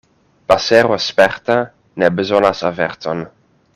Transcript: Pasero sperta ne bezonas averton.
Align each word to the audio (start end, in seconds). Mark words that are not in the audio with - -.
Pasero 0.51 0.97
sperta 1.09 1.57
ne 2.01 2.09
bezonas 2.17 2.65
averton. 2.71 3.23